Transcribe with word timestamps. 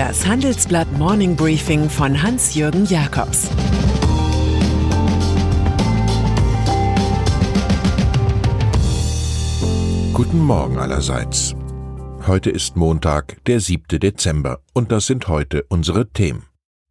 Das 0.00 0.26
Handelsblatt 0.26 0.90
Morning 0.92 1.36
Briefing 1.36 1.90
von 1.90 2.22
Hans-Jürgen 2.22 2.86
Jakobs 2.86 3.50
Guten 10.14 10.38
Morgen 10.38 10.78
allerseits. 10.78 11.54
Heute 12.26 12.48
ist 12.48 12.76
Montag, 12.76 13.44
der 13.44 13.60
7. 13.60 14.00
Dezember, 14.00 14.60
und 14.72 14.90
das 14.90 15.04
sind 15.04 15.28
heute 15.28 15.66
unsere 15.68 16.08
Themen. 16.08 16.46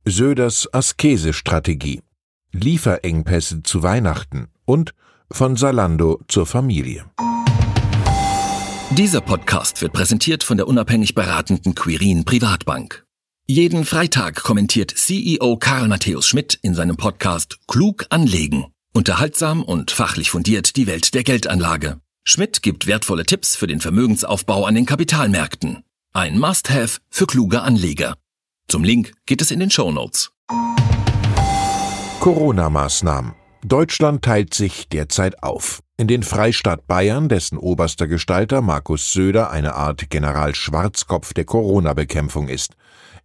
Söders 0.05 0.71
Askese-Strategie, 0.71 2.03
Lieferengpässe 2.51 3.63
zu 3.63 3.81
Weihnachten 3.81 4.49
und 4.65 4.93
von 5.31 5.55
Salando 5.55 6.21
zur 6.27 6.45
Familie. 6.45 7.05
Dieser 8.91 9.21
Podcast 9.21 9.83
wird 9.83 9.93
präsentiert 9.93 10.43
von 10.43 10.57
der 10.57 10.67
unabhängig 10.67 11.13
beratenden 11.13 11.75
Quirin 11.75 12.25
Privatbank. 12.25 13.05
Jeden 13.45 13.85
Freitag 13.85 14.41
kommentiert 14.41 14.91
CEO 14.91 15.57
Karl 15.57 15.87
Matthäus 15.87 16.27
Schmidt 16.27 16.57
in 16.63 16.73
seinem 16.73 16.97
Podcast 16.97 17.59
Klug 17.67 18.07
anlegen. 18.09 18.65
Unterhaltsam 18.91 19.63
und 19.63 19.91
fachlich 19.91 20.31
fundiert 20.31 20.75
die 20.75 20.87
Welt 20.87 21.13
der 21.13 21.23
Geldanlage. 21.23 22.01
Schmidt 22.23 22.63
gibt 22.63 22.87
wertvolle 22.87 23.25
Tipps 23.25 23.55
für 23.55 23.67
den 23.67 23.79
Vermögensaufbau 23.79 24.65
an 24.65 24.73
den 24.73 24.87
Kapitalmärkten. 24.87 25.83
Ein 26.11 26.39
Must-Have 26.39 26.99
für 27.11 27.27
kluge 27.27 27.61
Anleger. 27.61 28.15
Zum 28.67 28.83
Link 28.83 29.13
geht 29.27 29.41
es 29.41 29.51
in 29.51 29.59
den 29.59 29.69
Show 29.69 29.91
Notes. 29.91 30.31
Corona-Maßnahmen. 32.19 33.38
Deutschland 33.65 34.23
teilt 34.23 34.53
sich 34.53 34.87
derzeit 34.87 35.43
auf. 35.43 35.81
In 35.97 36.07
den 36.07 36.23
Freistaat 36.23 36.87
Bayern, 36.87 37.27
dessen 37.27 37.57
oberster 37.57 38.07
Gestalter 38.07 38.61
Markus 38.61 39.11
Söder 39.11 39.51
eine 39.51 39.75
Art 39.75 40.09
General 40.09 40.55
Schwarzkopf 40.55 41.33
der 41.33 41.43
Corona-Bekämpfung 41.43 42.47
ist. 42.47 42.75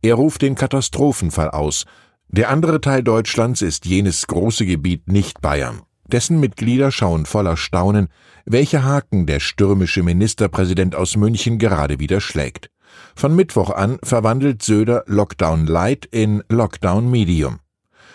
Er 0.03 0.17
ruft 0.17 0.43
den 0.43 0.57
Katastrophenfall 0.57 1.51
aus. 1.51 1.85
Der 2.29 2.51
andere 2.51 2.81
Teil 2.81 3.05
Deutschlands 3.05 3.63
ist 3.63 3.87
jenes 3.87 4.27
große 4.27 4.67
Gebiet 4.67 5.07
nicht 5.07 5.41
Bayern. 5.41 5.83
Dessen 6.09 6.41
Mitglieder 6.41 6.91
schauen 6.91 7.27
voller 7.27 7.57
Staunen, 7.57 8.09
welche 8.45 8.83
Haken 8.83 9.27
der 9.27 9.39
stürmische 9.39 10.03
Ministerpräsident 10.03 10.97
aus 10.97 11.17
München 11.17 11.59
gerade 11.59 12.01
wieder 12.01 12.21
schlägt. 12.21 12.71
Von 13.15 13.37
Mittwoch 13.37 13.71
an 13.71 13.99
verwandelt 14.03 14.63
Söder 14.63 15.05
Lockdown 15.07 15.67
Light 15.67 16.07
in 16.07 16.43
Lockdown 16.49 17.09
Medium. 17.09 17.61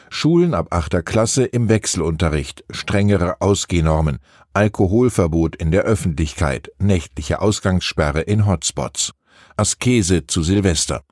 Schulen 0.09 0.53
ab 0.53 0.67
achter 0.71 1.03
Klasse 1.03 1.45
im 1.45 1.69
Wechselunterricht, 1.69 2.63
strengere 2.71 3.41
Ausgehnormen, 3.41 4.17
Alkoholverbot 4.53 5.55
in 5.55 5.71
der 5.71 5.83
Öffentlichkeit, 5.83 6.71
nächtliche 6.79 7.41
Ausgangssperre 7.41 8.21
in 8.21 8.47
Hotspots, 8.47 9.13
Askese 9.55 10.25
zu 10.25 10.41
Silvester. 10.41 11.03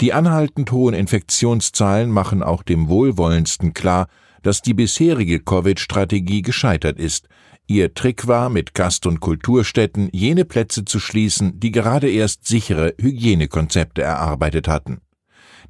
Die 0.00 0.14
anhaltend 0.14 0.72
hohen 0.72 0.94
Infektionszahlen 0.94 2.10
machen 2.10 2.42
auch 2.42 2.62
dem 2.62 2.88
Wohlwollendsten 2.88 3.74
klar, 3.74 4.08
dass 4.42 4.62
die 4.62 4.72
bisherige 4.72 5.40
Covid-Strategie 5.40 6.40
gescheitert 6.40 6.98
ist. 6.98 7.28
Ihr 7.66 7.92
Trick 7.92 8.26
war, 8.26 8.48
mit 8.48 8.72
Gast- 8.72 9.06
und 9.06 9.20
Kulturstätten 9.20 10.08
jene 10.12 10.46
Plätze 10.46 10.86
zu 10.86 10.98
schließen, 10.98 11.60
die 11.60 11.70
gerade 11.70 12.10
erst 12.10 12.46
sichere 12.46 12.94
Hygienekonzepte 12.98 14.00
erarbeitet 14.00 14.66
hatten. 14.66 15.02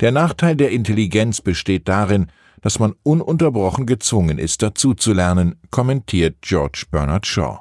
Der 0.01 0.13
Nachteil 0.13 0.57
der 0.57 0.71
Intelligenz 0.71 1.43
besteht 1.43 1.87
darin, 1.87 2.33
dass 2.63 2.79
man 2.79 2.95
ununterbrochen 3.03 3.85
gezwungen 3.85 4.39
ist, 4.39 4.63
dazuzulernen, 4.63 5.57
kommentiert 5.71 6.37
George 6.41 6.85
Bernard 6.91 7.27
Shaw. 7.27 7.61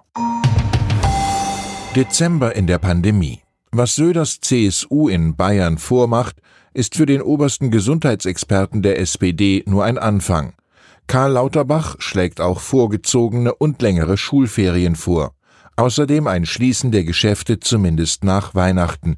Dezember 1.96 2.56
in 2.56 2.66
der 2.66 2.78
Pandemie. 2.78 3.40
Was 3.72 3.96
Söders 3.96 4.40
CSU 4.40 5.10
in 5.10 5.36
Bayern 5.36 5.78
vormacht, 5.78 6.38
ist 6.74 6.96
für 6.96 7.06
den 7.06 7.22
obersten 7.22 7.72
Gesundheitsexperten 7.72 8.84
der 8.84 9.00
SPD 9.00 9.64
nur 9.66 9.84
ein 9.84 9.98
Anfang. 9.98 10.54
Karl 11.08 11.34
Lauterbach 11.34 11.98
schlägt 12.00 12.40
auch 12.40 12.62
vorgezogene 12.62 13.54
und 13.54 13.82
längere 13.82 14.18
Schulferien 14.18 14.96
vor. 14.96 15.34
Außerdem 15.76 16.28
ein 16.28 16.46
Schließen 16.46 16.92
der 16.92 17.04
Geschäfte 17.04 17.60
zumindest 17.60 18.24
nach 18.24 18.56
Weihnachten. 18.56 19.18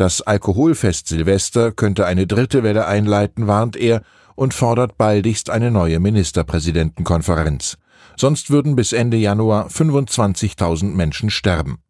Das 0.00 0.22
Alkoholfest 0.22 1.08
Silvester 1.08 1.72
könnte 1.72 2.06
eine 2.06 2.26
dritte 2.26 2.62
Welle 2.62 2.86
einleiten, 2.86 3.48
warnt 3.48 3.76
er 3.76 4.00
und 4.34 4.54
fordert 4.54 4.96
baldigst 4.96 5.50
eine 5.50 5.70
neue 5.70 6.00
Ministerpräsidentenkonferenz. 6.00 7.76
Sonst 8.16 8.48
würden 8.48 8.76
bis 8.76 8.94
Ende 8.94 9.18
Januar 9.18 9.68
25.000 9.68 10.94
Menschen 10.94 11.28
sterben. 11.28 11.80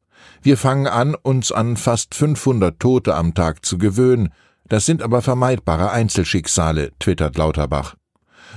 Wir 0.43 0.56
fangen 0.56 0.88
an, 0.88 1.15
uns 1.15 1.53
an 1.53 1.76
fast 1.76 2.16
500 2.16 2.81
Tote 2.81 3.15
am 3.15 3.32
Tag 3.32 3.65
zu 3.65 3.78
gewöhnen. 3.78 4.31
Das 4.66 4.87
sind 4.87 5.03
aber 5.03 5.22
vermeidbare 5.22 5.93
Einzelschicksale, 5.93 6.91
twittert 6.99 7.38
Lauterbach. 7.38 7.94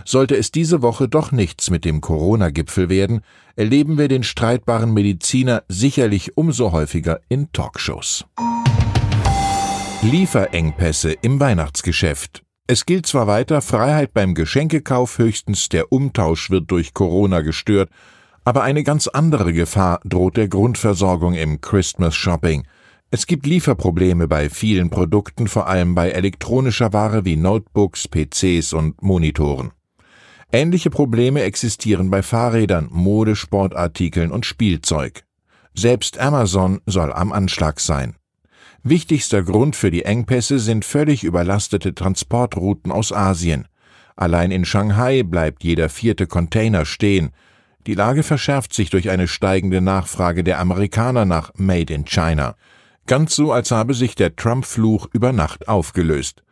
Sollte 0.03 0.35
es 0.35 0.49
diese 0.49 0.81
Woche 0.81 1.07
doch 1.07 1.31
nichts 1.31 1.69
mit 1.69 1.85
dem 1.85 2.01
Corona-Gipfel 2.01 2.89
werden, 2.89 3.21
erleben 3.55 3.99
wir 3.99 4.07
den 4.07 4.23
streitbaren 4.23 4.95
Mediziner 4.95 5.61
sicherlich 5.67 6.35
umso 6.37 6.71
häufiger 6.71 7.19
in 7.29 7.51
Talkshows. 7.51 8.25
Lieferengpässe 10.03 11.13
im 11.21 11.39
Weihnachtsgeschäft. 11.39 12.43
Es 12.67 12.85
gilt 12.85 13.05
zwar 13.05 13.25
weiter, 13.25 13.61
Freiheit 13.61 14.13
beim 14.13 14.33
Geschenkekauf, 14.35 15.17
höchstens 15.17 15.69
der 15.69 15.93
Umtausch 15.93 16.49
wird 16.49 16.69
durch 16.71 16.93
Corona 16.93 17.39
gestört, 17.39 17.89
aber 18.43 18.63
eine 18.63 18.83
ganz 18.83 19.07
andere 19.07 19.53
Gefahr 19.53 20.01
droht 20.03 20.35
der 20.35 20.49
Grundversorgung 20.49 21.35
im 21.35 21.61
Christmas 21.61 22.15
Shopping. 22.15 22.67
Es 23.11 23.27
gibt 23.27 23.45
Lieferprobleme 23.45 24.27
bei 24.27 24.49
vielen 24.49 24.89
Produkten, 24.89 25.47
vor 25.47 25.67
allem 25.67 25.95
bei 25.95 26.11
elektronischer 26.11 26.91
Ware 26.91 27.23
wie 27.23 27.37
Notebooks, 27.37 28.09
PCs 28.09 28.73
und 28.73 29.01
Monitoren. 29.01 29.71
Ähnliche 30.51 30.89
Probleme 30.89 31.43
existieren 31.43 32.09
bei 32.09 32.21
Fahrrädern, 32.23 32.89
Modesportartikeln 32.91 34.31
und 34.31 34.45
Spielzeug. 34.45 35.23
Selbst 35.73 36.19
Amazon 36.19 36.81
soll 36.85 37.13
am 37.13 37.31
Anschlag 37.31 37.79
sein. 37.79 38.17
Wichtigster 38.85 39.43
Grund 39.43 39.77
für 39.77 39.91
die 39.91 40.03
Engpässe 40.03 40.59
sind 40.59 40.83
völlig 40.83 41.23
überlastete 41.23 41.95
Transportrouten 41.95 42.91
aus 42.91 43.13
Asien. 43.13 43.69
Allein 44.17 44.51
in 44.51 44.65
Shanghai 44.65 45.23
bleibt 45.23 45.63
jeder 45.63 45.87
vierte 45.87 46.27
Container 46.27 46.83
stehen. 46.83 47.31
Die 47.87 47.93
Lage 47.93 48.23
verschärft 48.23 48.73
sich 48.73 48.89
durch 48.89 49.09
eine 49.09 49.29
steigende 49.29 49.79
Nachfrage 49.79 50.43
der 50.43 50.59
Amerikaner 50.59 51.23
nach 51.23 51.53
Made 51.55 51.93
in 51.93 52.03
China. 52.03 52.55
Ganz 53.07 53.37
so, 53.37 53.53
als 53.53 53.71
habe 53.71 53.93
sich 53.93 54.15
der 54.15 54.35
Trump-Fluch 54.35 55.07
über 55.13 55.31
Nacht 55.31 55.69
aufgelöst. 55.69 56.43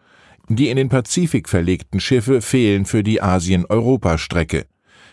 Die 0.48 0.70
in 0.70 0.78
den 0.78 0.88
Pazifik 0.88 1.50
verlegten 1.50 2.00
Schiffe 2.00 2.42
fehlen 2.42 2.86
für 2.86 3.04
die 3.04 3.22
Asien-Europa-Strecke. 3.22 4.68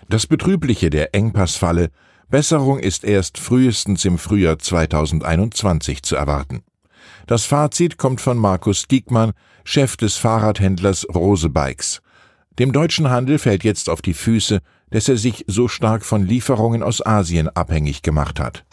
Das 0.08 0.28
Betrübliche 0.28 0.88
der 0.88 1.16
Engpassfalle, 1.16 1.90
Besserung 2.30 2.78
ist 2.78 3.02
erst 3.02 3.38
frühestens 3.38 4.04
im 4.04 4.18
Frühjahr 4.18 4.60
2021 4.60 6.04
zu 6.04 6.14
erwarten. 6.14 6.62
Das 7.26 7.44
Fazit 7.44 7.98
kommt 7.98 8.20
von 8.20 8.38
Markus 8.38 8.86
Diekmann, 8.88 9.32
Chef 9.64 9.96
des 9.96 10.16
Fahrradhändlers 10.16 11.06
Rose 11.14 11.48
Bikes. 11.48 12.00
Dem 12.58 12.72
deutschen 12.72 13.10
Handel 13.10 13.38
fällt 13.38 13.64
jetzt 13.64 13.88
auf 13.88 14.02
die 14.02 14.14
Füße, 14.14 14.60
dass 14.90 15.08
er 15.08 15.16
sich 15.16 15.44
so 15.46 15.68
stark 15.68 16.04
von 16.04 16.26
Lieferungen 16.26 16.82
aus 16.82 17.04
Asien 17.04 17.48
abhängig 17.48 18.02
gemacht 18.02 18.40
hat. 18.40 18.64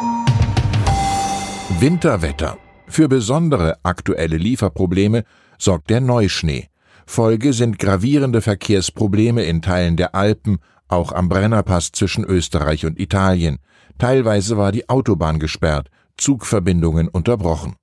Winterwetter. 1.79 2.57
Für 2.87 3.07
besondere 3.07 3.77
aktuelle 3.83 4.37
Lieferprobleme 4.37 5.23
sorgt 5.57 5.89
der 5.89 6.01
Neuschnee. 6.01 6.69
Folge 7.05 7.53
sind 7.53 7.79
gravierende 7.79 8.41
Verkehrsprobleme 8.41 9.43
in 9.43 9.61
Teilen 9.61 9.97
der 9.97 10.15
Alpen, 10.15 10.59
auch 10.87 11.11
am 11.11 11.29
Brennerpass 11.29 11.91
zwischen 11.91 12.23
Österreich 12.23 12.85
und 12.85 12.99
Italien. 12.99 13.59
Teilweise 13.97 14.57
war 14.57 14.71
die 14.71 14.89
Autobahn 14.89 15.39
gesperrt, 15.39 15.89
Zugverbindungen 16.17 17.07
unterbrochen. 17.07 17.75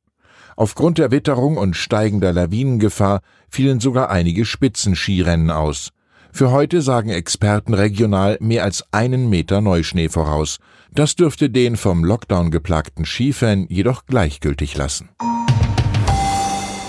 Aufgrund 0.56 0.98
der 0.98 1.10
Witterung 1.10 1.56
und 1.56 1.76
steigender 1.76 2.32
Lawinengefahr 2.32 3.20
fielen 3.48 3.80
sogar 3.80 4.10
einige 4.10 4.44
Spitzenskirennen 4.44 5.50
aus. 5.50 5.90
Für 6.32 6.50
heute 6.50 6.80
sagen 6.80 7.10
Experten 7.10 7.74
regional 7.74 8.38
mehr 8.40 8.64
als 8.64 8.84
einen 8.90 9.28
Meter 9.28 9.60
Neuschnee 9.60 10.08
voraus. 10.08 10.58
Das 10.90 11.14
dürfte 11.14 11.50
den 11.50 11.76
vom 11.76 12.04
Lockdown 12.04 12.50
geplagten 12.50 13.04
Skifan 13.04 13.66
jedoch 13.68 14.06
gleichgültig 14.06 14.76
lassen. 14.76 15.10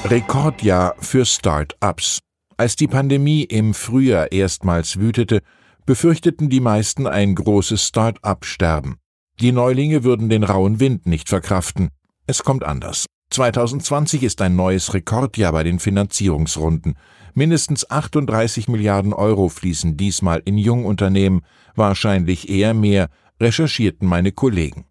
Rekordjahr 0.06 0.96
für 1.00 1.26
Start-ups. 1.26 2.20
Als 2.56 2.76
die 2.76 2.88
Pandemie 2.88 3.44
im 3.44 3.74
Frühjahr 3.74 4.32
erstmals 4.32 5.00
wütete, 5.00 5.42
befürchteten 5.86 6.50
die 6.50 6.62
meisten 6.62 7.08
ein 7.08 7.36
großes 7.36 7.88
Start-up-Sterben. 7.88 8.96
Die 9.42 9.52
Neulinge 9.52 10.04
würden 10.04 10.30
den 10.30 10.44
rauen 10.44 10.80
Wind 10.80 11.06
nicht 11.06 11.28
verkraften. 11.28 11.90
Es 12.28 12.44
kommt 12.44 12.64
anders. 12.64 13.08
2020 13.34 14.22
ist 14.22 14.42
ein 14.42 14.56
neues 14.56 14.94
Rekordjahr 14.94 15.52
bei 15.52 15.64
den 15.64 15.80
Finanzierungsrunden. 15.80 16.96
Mindestens 17.34 17.90
38 17.90 18.68
Milliarden 18.68 19.12
Euro 19.12 19.50
fließen 19.50 19.98
diesmal 19.98 20.44
in 20.46 20.60
Jungunternehmen, 20.60 21.42
wahrscheinlich 21.76 22.48
eher 22.48 22.76
mehr, 22.76 23.10
recherchierten 23.42 24.08
meine 24.08 24.34
Kollegen. 24.34 24.86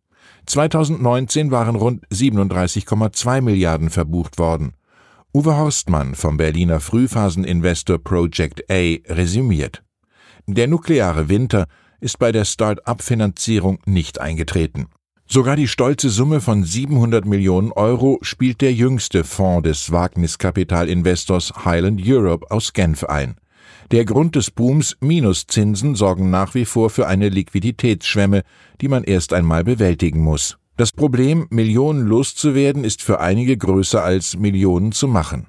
2019 0.47 1.53
waren 1.53 1.77
rund 1.77 2.05
37,2 2.09 3.41
Milliarden 3.43 3.91
verbucht 3.91 4.39
worden. 4.39 4.73
Uwe 5.33 5.57
Horstmann 5.57 6.17
vom 6.17 6.37
Berliner 6.37 6.81
Frühphaseninvestor 6.81 7.99
Project 7.99 8.69
A 8.69 8.97
resümiert. 9.07 9.85
Der 10.49 10.67
nukleare 10.67 11.29
Winter 11.29 11.67
ist 12.01 12.19
bei 12.19 12.33
der 12.33 12.45
Start-up-Finanzierung 12.45 13.79
nicht 13.87 14.21
eingetreten. 14.21 14.89
Sogar 15.27 15.57
die 15.57 15.69
stolze 15.69 16.11
Summe 16.11 16.41
von 16.41 16.65
700 16.65 17.25
Millionen 17.25 17.73
Euro 17.73 18.19
spielt 18.23 18.61
der 18.61 18.73
jüngste 18.73 19.25
Fonds 19.25 19.67
des 19.67 19.91
Wagniskapitalinvestors 19.91 21.65
Highland 21.65 22.03
Europe 22.05 22.51
aus 22.51 22.73
Genf 22.73 23.05
ein. 23.05 23.37
Der 23.91 24.05
Grund 24.05 24.37
des 24.37 24.51
Booms 24.51 24.97
Minuszinsen 25.01 25.95
sorgen 25.95 26.31
nach 26.31 26.55
wie 26.55 26.65
vor 26.65 26.91
für 26.91 27.07
eine 27.07 27.29
Liquiditätsschwemme, 27.29 28.43
die 28.81 28.89
man 28.89 29.05
erst 29.05 29.33
einmal 29.33 29.65
bewältigen 29.65 30.21
muss. 30.21 30.57
Das 30.77 30.93
Problem, 30.93 31.47
Millionen 31.51 32.07
loszuwerden, 32.07 32.85
ist 32.85 33.03
für 33.03 33.21
einige 33.21 33.57
größer 33.57 34.03
als 34.03 34.37
Millionen 34.37 34.93
zu 34.93 35.09
machen. 35.09 35.47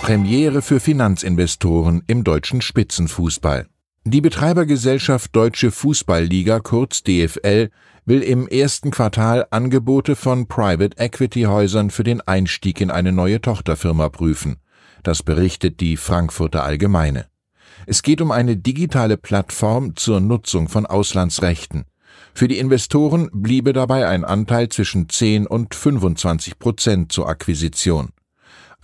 Premiere 0.00 0.62
für 0.62 0.80
Finanzinvestoren 0.80 2.02
im 2.06 2.24
deutschen 2.24 2.62
Spitzenfußball. 2.62 3.66
Die 4.08 4.20
Betreibergesellschaft 4.20 5.34
Deutsche 5.34 5.72
Fußballliga 5.72 6.60
kurz 6.60 7.02
DFL 7.02 7.70
will 8.04 8.22
im 8.22 8.46
ersten 8.46 8.92
Quartal 8.92 9.48
Angebote 9.50 10.14
von 10.14 10.46
Private 10.46 10.96
Equity 10.96 11.42
Häusern 11.42 11.90
für 11.90 12.04
den 12.04 12.20
Einstieg 12.20 12.80
in 12.80 12.92
eine 12.92 13.10
neue 13.10 13.40
Tochterfirma 13.40 14.08
prüfen. 14.10 14.58
Das 15.02 15.24
berichtet 15.24 15.80
die 15.80 15.96
Frankfurter 15.96 16.62
Allgemeine. 16.62 17.26
Es 17.86 18.02
geht 18.02 18.20
um 18.20 18.30
eine 18.30 18.56
digitale 18.56 19.16
Plattform 19.16 19.96
zur 19.96 20.20
Nutzung 20.20 20.68
von 20.68 20.86
Auslandsrechten. 20.86 21.86
Für 22.32 22.46
die 22.46 22.58
Investoren 22.58 23.28
bliebe 23.32 23.72
dabei 23.72 24.06
ein 24.06 24.24
Anteil 24.24 24.68
zwischen 24.68 25.08
10 25.08 25.48
und 25.48 25.74
25 25.74 26.60
Prozent 26.60 27.10
zur 27.10 27.28
Akquisition. 27.28 28.10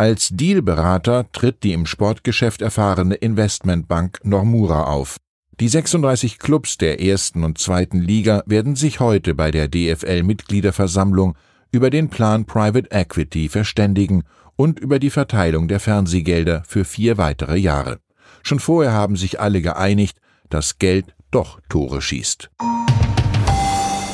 Als 0.03 0.31
Dealberater 0.33 1.31
tritt 1.31 1.63
die 1.63 1.73
im 1.73 1.87
Sportgeschäft 1.87 2.61
erfahrene 2.61 3.15
Investmentbank 3.15 4.19
Normura 4.25 4.87
auf. 4.87 5.19
Die 5.61 5.69
36 5.69 6.41
Clubs 6.41 6.77
der 6.77 7.01
ersten 7.01 7.45
und 7.45 7.59
zweiten 7.59 8.01
Liga 8.01 8.43
werden 8.45 8.75
sich 8.75 8.99
heute 8.99 9.37
bei 9.37 9.53
der 9.53 9.69
DFL-Mitgliederversammlung 9.69 11.37
über 11.71 11.89
den 11.89 12.09
Plan 12.09 12.47
Private 12.47 12.91
Equity 12.91 13.49
verständigen 13.49 14.25
und 14.57 14.81
über 14.81 14.99
die 14.99 15.11
Verteilung 15.11 15.69
der 15.69 15.79
Fernsehgelder 15.79 16.65
für 16.67 16.85
vier 16.85 17.17
weitere 17.17 17.57
Jahre. 17.57 18.01
Schon 18.43 18.59
vorher 18.59 18.95
haben 18.95 19.15
sich 19.15 19.39
alle 19.39 19.63
geeinigt, 19.63 20.19
dass 20.51 20.79
Geld 20.79 21.15
doch 21.31 21.61
Tore 21.69 22.03
schießt. 22.03 22.51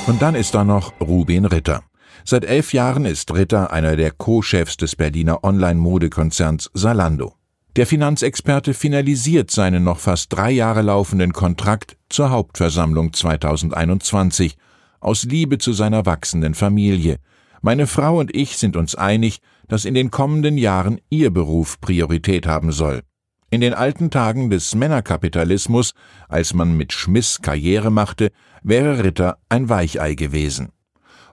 Und 0.06 0.20
dann 0.20 0.34
ist 0.34 0.54
da 0.54 0.64
noch 0.64 0.92
Rubin 1.00 1.46
Ritter. 1.46 1.82
Seit 2.30 2.44
elf 2.44 2.74
Jahren 2.74 3.06
ist 3.06 3.32
Ritter 3.32 3.72
einer 3.72 3.96
der 3.96 4.10
Co-Chefs 4.10 4.76
des 4.76 4.96
Berliner 4.96 5.44
Online-Modekonzerns 5.44 6.70
Salando. 6.74 7.36
Der 7.74 7.86
Finanzexperte 7.86 8.74
finalisiert 8.74 9.50
seinen 9.50 9.82
noch 9.82 9.98
fast 9.98 10.30
drei 10.30 10.50
Jahre 10.50 10.82
laufenden 10.82 11.32
Kontrakt 11.32 11.96
zur 12.10 12.28
Hauptversammlung 12.28 13.14
2021 13.14 14.58
aus 15.00 15.24
Liebe 15.24 15.56
zu 15.56 15.72
seiner 15.72 16.04
wachsenden 16.04 16.52
Familie. 16.52 17.16
Meine 17.62 17.86
Frau 17.86 18.18
und 18.18 18.36
ich 18.36 18.58
sind 18.58 18.76
uns 18.76 18.94
einig, 18.94 19.38
dass 19.66 19.86
in 19.86 19.94
den 19.94 20.10
kommenden 20.10 20.58
Jahren 20.58 21.00
ihr 21.08 21.30
Beruf 21.30 21.80
Priorität 21.80 22.46
haben 22.46 22.72
soll. 22.72 23.04
In 23.48 23.62
den 23.62 23.72
alten 23.72 24.10
Tagen 24.10 24.50
des 24.50 24.74
Männerkapitalismus, 24.74 25.94
als 26.28 26.52
man 26.52 26.76
mit 26.76 26.92
Schmiss 26.92 27.40
Karriere 27.40 27.90
machte, 27.90 28.32
wäre 28.62 29.02
Ritter 29.02 29.38
ein 29.48 29.70
Weichei 29.70 30.14
gewesen. 30.14 30.72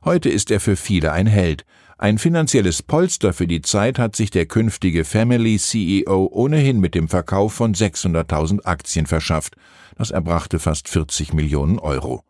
Heute 0.06 0.30
ist 0.30 0.52
er 0.52 0.60
für 0.60 0.75
viele 0.75 1.12
ein 1.13 1.25
Held. 1.25 1.66
Ein 1.98 2.19
finanzielles 2.19 2.84
Polster 2.84 3.34
für 3.34 3.48
die 3.48 3.63
Zeit 3.63 3.98
hat 3.98 4.16
sich 4.16 4.30
der 4.30 4.46
künftige 4.46 5.04
Family 5.04 5.57
CEO 5.57 6.30
ohnehin 6.31 6.80
mit 6.80 6.94
dem 6.94 7.07
Verkauf 7.07 7.54
von 7.54 7.74
600.000 7.74 8.66
Aktien 8.66 9.07
verschafft. 9.07 9.56
Das 9.98 10.12
erbrachte 10.12 10.60
fast 10.60 10.90
40 10.90 11.34
Millionen 11.34 11.80
Euro. 11.80 12.22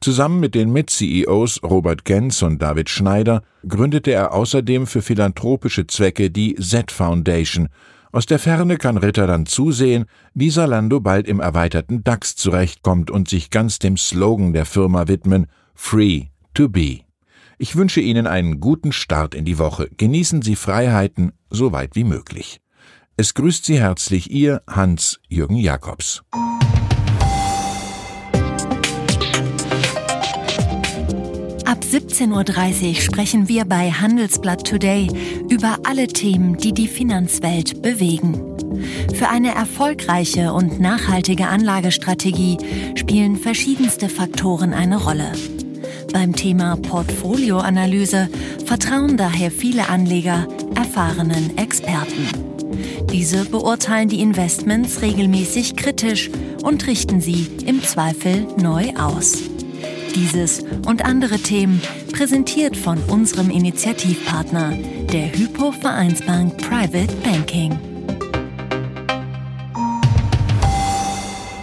Zusammen 0.00 0.40
mit 0.40 0.54
den 0.54 0.72
Mit-CEOs 0.72 1.62
Robert 1.62 2.06
Gens 2.06 2.42
und 2.42 2.62
David 2.62 2.88
Schneider 2.88 3.42
gründete 3.68 4.12
er 4.12 4.32
außerdem 4.32 4.86
für 4.86 5.02
philanthropische 5.02 5.86
Zwecke 5.86 6.30
die 6.30 6.54
Z 6.54 6.90
Foundation. 6.90 7.68
Aus 8.10 8.24
der 8.24 8.38
Ferne 8.38 8.78
kann 8.78 8.96
Ritter 8.96 9.26
dann 9.26 9.44
zusehen, 9.44 10.06
wie 10.32 10.48
Salando 10.48 11.00
bald 11.00 11.28
im 11.28 11.40
erweiterten 11.40 12.02
DAX 12.04 12.36
zurechtkommt 12.36 13.10
und 13.10 13.28
sich 13.28 13.50
ganz 13.50 13.78
dem 13.78 13.98
Slogan 13.98 14.54
der 14.54 14.64
Firma 14.64 15.08
widmen 15.08 15.46
Free 15.74 16.28
to 16.54 16.70
be. 16.70 17.07
Ich 17.60 17.74
wünsche 17.74 18.00
Ihnen 18.00 18.28
einen 18.28 18.60
guten 18.60 18.92
Start 18.92 19.34
in 19.34 19.44
die 19.44 19.58
Woche. 19.58 19.90
Genießen 19.96 20.42
Sie 20.42 20.54
Freiheiten 20.54 21.32
so 21.50 21.72
weit 21.72 21.96
wie 21.96 22.04
möglich. 22.04 22.60
Es 23.16 23.34
grüßt 23.34 23.64
Sie 23.64 23.80
herzlich 23.80 24.30
Ihr 24.30 24.62
Hans-Jürgen 24.68 25.56
Jakobs. 25.56 26.22
Ab 31.64 31.82
17.30 31.82 32.30
Uhr 32.30 32.94
sprechen 32.94 33.48
wir 33.48 33.64
bei 33.64 33.90
Handelsblatt 33.90 34.64
Today 34.64 35.08
über 35.50 35.78
alle 35.82 36.06
Themen, 36.06 36.58
die 36.58 36.72
die 36.72 36.86
Finanzwelt 36.86 37.82
bewegen. 37.82 38.56
Für 39.14 39.30
eine 39.30 39.52
erfolgreiche 39.52 40.52
und 40.52 40.78
nachhaltige 40.78 41.48
Anlagestrategie 41.48 42.58
spielen 42.94 43.34
verschiedenste 43.34 44.08
Faktoren 44.08 44.72
eine 44.72 45.02
Rolle. 45.02 45.32
Beim 46.12 46.34
Thema 46.34 46.76
Portfolioanalyse 46.76 48.28
vertrauen 48.64 49.16
daher 49.16 49.50
viele 49.50 49.88
Anleger 49.88 50.46
erfahrenen 50.74 51.56
Experten. 51.56 52.26
Diese 53.12 53.44
beurteilen 53.44 54.08
die 54.08 54.20
Investments 54.20 55.02
regelmäßig 55.02 55.76
kritisch 55.76 56.30
und 56.62 56.86
richten 56.86 57.20
sie 57.20 57.46
im 57.66 57.82
Zweifel 57.82 58.46
neu 58.56 58.92
aus. 58.96 59.38
Dieses 60.14 60.64
und 60.86 61.04
andere 61.04 61.38
Themen 61.38 61.80
präsentiert 62.12 62.76
von 62.76 62.98
unserem 63.08 63.50
Initiativpartner, 63.50 64.76
der 65.12 65.32
Hypo 65.32 65.72
Vereinsbank 65.72 66.56
Private 66.58 67.14
Banking. 67.22 67.87